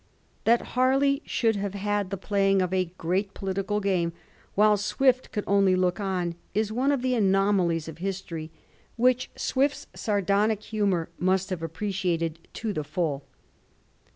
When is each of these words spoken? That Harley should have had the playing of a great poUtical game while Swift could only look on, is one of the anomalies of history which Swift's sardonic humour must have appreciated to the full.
That 0.45 0.61
Harley 0.73 1.21
should 1.27 1.55
have 1.57 1.75
had 1.75 2.09
the 2.09 2.17
playing 2.17 2.59
of 2.63 2.73
a 2.73 2.91
great 2.97 3.35
poUtical 3.35 3.79
game 3.79 4.13
while 4.55 4.75
Swift 4.75 5.31
could 5.31 5.43
only 5.45 5.75
look 5.75 5.99
on, 5.99 6.33
is 6.55 6.71
one 6.71 6.91
of 6.91 7.03
the 7.03 7.13
anomalies 7.13 7.87
of 7.87 7.99
history 7.99 8.49
which 8.95 9.29
Swift's 9.35 9.85
sardonic 9.95 10.63
humour 10.63 11.09
must 11.19 11.51
have 11.51 11.61
appreciated 11.61 12.39
to 12.55 12.73
the 12.73 12.83
full. 12.83 13.25